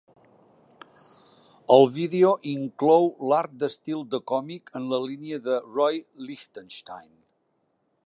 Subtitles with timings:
[1.75, 7.11] El vídeo inclou l'art d'estil de còmic en la línia de Roy Lichtenstein.